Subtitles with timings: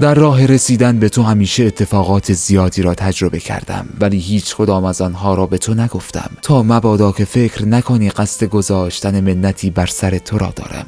[0.00, 5.00] در راه رسیدن به تو همیشه اتفاقات زیادی را تجربه کردم ولی هیچ کدام از
[5.00, 6.30] آنها را به تو نگفتم.
[6.42, 10.86] تا مبادا که فکر نکنی قصد گذاشتن منتی بر سر تو را دارم.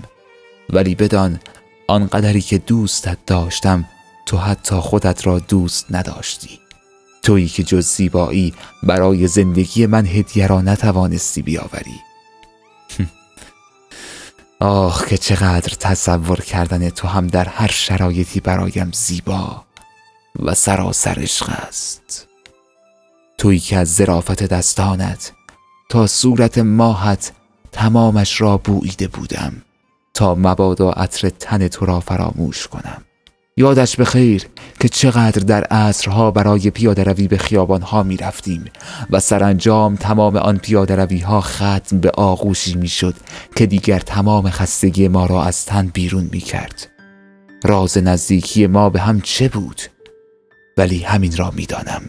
[0.71, 1.41] ولی بدان
[1.89, 3.85] آنقدری که دوستت داشتم
[4.27, 6.61] تو حتی خودت را دوست نداشتی.
[7.23, 12.01] تویی که جز زیبایی برای زندگی من هدیه را نتوانستی بیاوری.
[14.63, 19.65] آه که چقدر تصور کردن تو هم در هر شرایطی برایم زیبا
[20.39, 22.29] و سراسر عشق است.
[23.39, 25.33] تویی که از ظرافت دستانت
[25.89, 27.33] تا صورت ماهت
[27.73, 29.63] تمامش را بوییده بودم
[30.15, 33.03] تا مبادا عطر تن تو را فراموش کنم.
[33.63, 34.47] یادش به خیر
[34.81, 38.65] که چقدر در عصرها برای پیاده روی به خیابان ها می رفتیم
[39.11, 43.15] و سرانجام تمام آن پیاده روی ها ختم به آغوشی می شد
[43.57, 46.89] که دیگر تمام خستگی ما را از تن بیرون می کرد
[47.65, 49.83] راز نزدیکی ما به هم چه بود؟
[50.77, 52.03] ولی همین را می دانم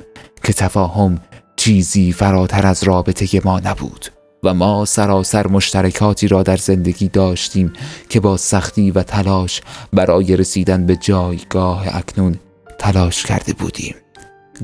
[0.44, 1.22] که تفاهم
[1.56, 4.06] چیزی فراتر از رابطه ما نبود
[4.44, 7.74] و ما سراسر مشترکاتی را در زندگی داشتیم
[8.10, 9.62] که با سختی و تلاش
[9.94, 12.36] برای رسیدن به جایگاه اکنون
[12.80, 13.96] تلاش کرده بودیم.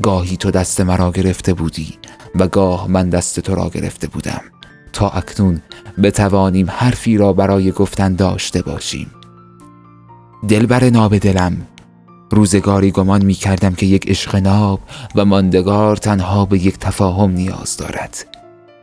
[0.01, 1.97] گاهی تو دست مرا گرفته بودی
[2.35, 4.41] و گاه من دست تو را گرفته بودم.
[4.93, 5.61] تا اکنون
[6.03, 9.11] بتوانیم حرفی را برای گفتن داشته باشیم.
[10.49, 11.57] دلبر ناب دلم
[12.31, 14.79] روزگاری گمان می کردم که یک عشق ناب
[15.15, 18.38] و ماندگار تنها به یک تفاهم نیاز دارد.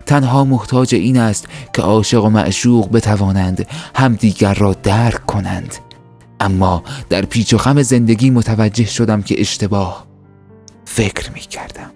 [0.06, 5.74] تنها محتاج این است که عاشق و معشوق بتوانند همدیگر را درک کنند.
[6.40, 10.06] اما در پیچ و خم زندگی متوجه شدم که اشتباه
[10.84, 11.90] فکر می کردم.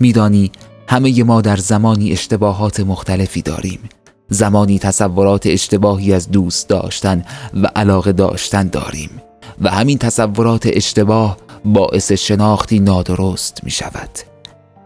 [0.00, 0.52] میدانی
[0.88, 3.78] همه ما در زمانی اشتباهات مختلفی داریم.
[4.28, 9.10] زمانی تصورات اشتباهی از دوست داشتن و علاقه داشتن داریم
[9.60, 14.33] و همین تصورات اشتباه باعث شناختی نادرست می شود.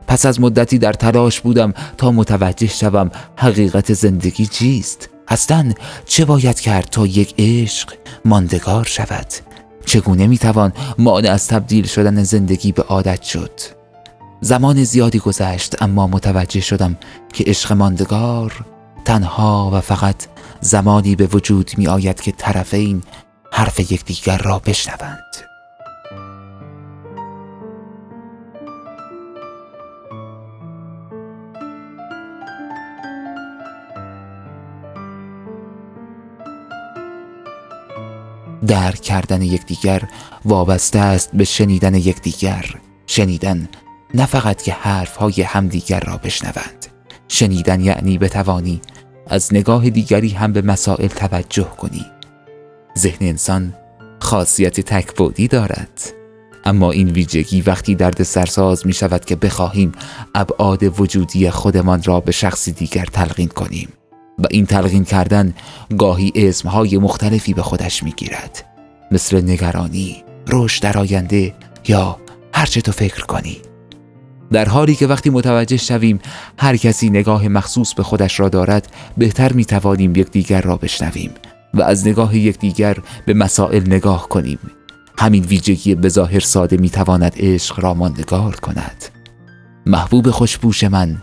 [0.08, 5.08] پس از مدتی در تلاش بودم تا متوجه شوم حقیقت زندگی چیست.
[5.28, 5.72] اصلا
[6.06, 9.26] چه باید کرد تا یک عشق ماندگار شود؟
[9.86, 13.50] چگونه می‌توان مانع از تبدیل شدن زندگی به عادت شد؟
[14.40, 16.96] زمان زیادی گذشت اما متوجه شدم
[17.32, 18.64] که عشق ماندگار
[19.04, 20.26] تنها و فقط
[20.60, 23.02] زمانی به وجود می آید که طرفین
[23.52, 25.47] حرف یکدیگر را بشنوند.
[38.68, 40.02] درک کردن یکدیگر
[40.44, 42.64] وابسته است به شنیدن یکدیگر.
[43.06, 43.68] شنیدن
[44.14, 46.86] نه فقط که حرفهای همدیگر را بشنوند.
[47.28, 48.80] شنیدن یعنی بتوانی
[49.26, 52.06] از نگاه دیگری هم به مسائل توجه کنی.
[52.98, 53.74] ذهن انسان
[54.20, 56.00] خاصیت تکبودی دارد.
[56.64, 59.92] اما این ویژگی وقتی درد سرساز می شود که بخواهیم
[60.34, 63.88] ابعاد وجودی خودمان را به شخصی دیگر تلقین کنیم.
[64.38, 65.54] و این تلقین کردن
[65.98, 68.64] گاهی اسمهای مختلفی به خودش می‌گیرد.
[69.10, 71.54] مثل نگرانی، رشد در آینده
[71.88, 72.16] یا
[72.54, 73.56] هرچه تو فکر کنی.
[74.52, 76.20] در حالی که وقتی متوجه شویم
[76.58, 81.30] هر کسی نگاه مخصوص به خودش را دارد بهتر می توانیم یکدیگر را بشنویم
[81.74, 84.58] و از نگاه یکدیگر به مسائل نگاه کنیم.
[85.18, 89.04] همین ویژگی بظاهر ساده می تواند عشق را ماندگار کند.
[89.86, 91.22] محبوب خوشبوش من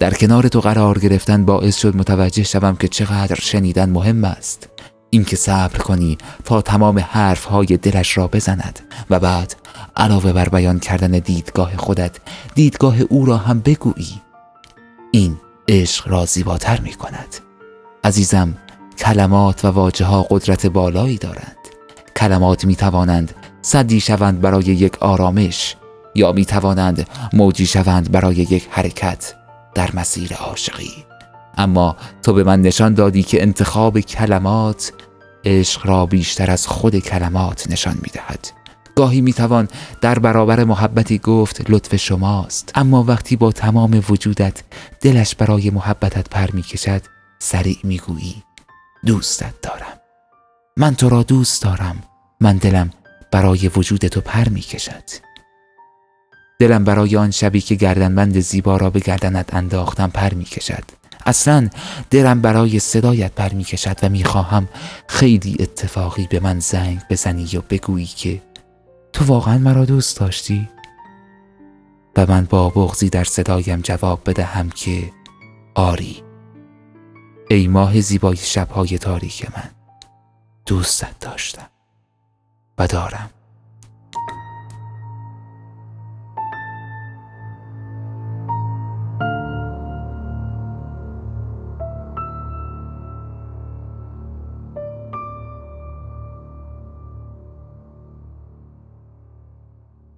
[0.00, 4.68] در کنار تو قرار گرفتن باعث شد متوجه شوم که چقدر شنیدن مهم است.
[5.10, 8.80] اینکه صبر کنی تا تمام حرف های دلش را بزند
[9.10, 9.54] و بعد
[9.96, 12.16] علاوه بر بیان کردن دیدگاه خودت
[12.54, 14.20] دیدگاه او را هم بگویی.
[15.10, 15.36] این
[15.68, 17.36] عشق را زیباتر می کند
[18.04, 18.54] عزیزم
[18.98, 21.56] کلمات و واجه ها قدرت بالایی دارند.
[22.16, 25.76] کلمات می توانند صدی شوند برای یک آرامش
[26.14, 29.39] یا می توانند موجی شوند برای یک حرکت.
[29.74, 31.04] در مسیر عاشقی.
[31.58, 34.92] اما تو به من نشان دادی که انتخاب کلمات
[35.44, 38.60] عشق را بیشتر از خود کلمات نشان می دهد
[38.96, 39.68] گاهی می توان
[40.00, 42.72] در برابر محبتی گفت لطف شماست.
[42.74, 44.62] اما وقتی با تمام وجودت
[45.00, 47.02] دلش برای محبتت پر می کشد
[47.38, 48.42] سریع می گویی
[49.06, 50.00] دوستت دارم.
[50.76, 52.02] من تو را دوست دارم.
[52.40, 52.90] من دلم
[53.30, 55.29] برای وجود تو پر می کشد
[56.60, 60.84] دلم برای آن شبی که گردنبند زیبا را به گردنت انداختم پر می کشد.
[61.26, 61.68] اصلا
[62.10, 64.68] دلم برای صدایت پر می کشد و می خواهم
[65.08, 68.42] خیلی اتفاقی به من زنگ بزنی و بگویی که
[69.12, 70.68] تو واقعا مرا دوست داشتی؟
[72.16, 75.12] و من با بغزی در صدایم جواب بدهم که
[75.74, 76.22] آری.
[77.50, 79.70] ای ماه زیبای شبهای تاریک من
[80.66, 81.68] دوستت داشتم
[82.78, 83.30] و دارم.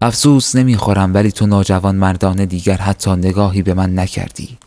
[0.03, 4.59] افسوس نمی‌خورم ولی تو ناجوان مردان دیگر حتی نگاهی به من نکردی.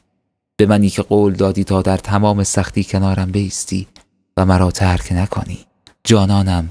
[0.57, 3.87] به منی که قول دادی تا در تمام سختی کنارم بیستی
[4.37, 5.57] و مرا ترک نکنی.
[6.03, 6.69] جانانم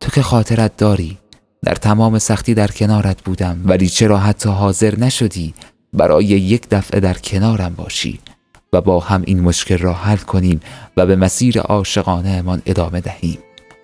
[0.00, 1.18] تو که خاطرت داری.
[1.62, 5.54] در تمام سختی در کنارت بودم ولی چرا حتی حاضر نشدی
[5.92, 8.20] برای یک دفعه در کنارم باشی
[8.72, 10.60] و با هم این مشکل را حل کنیم
[10.96, 13.38] و به مسیر عاشقانه من ادامه دهیم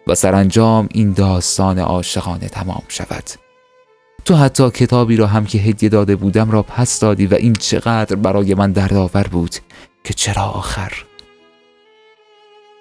[0.07, 3.44] و سرانجام این داستان عاشقانه تمام شود.
[4.25, 8.17] تو حتی کتابی را هم که هدیه داده بودم را پس دادی و این چقدر
[8.17, 9.57] برای من دردآور بود
[10.05, 10.93] که چرا آخر؟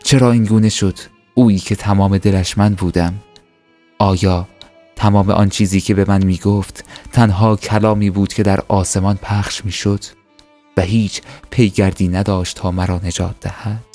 [0.04, 1.00] چرا این گونه شد
[1.34, 3.14] اویی که تمام دلش من بودم؟
[4.00, 4.48] آیا
[4.96, 9.66] تمام آن چیزی که به من می گفت تنها کلامی بود که در آسمان پخش
[9.66, 10.04] می شد
[10.78, 13.86] و هیچ پیگردی نداشت تا مرا نجات دهد؟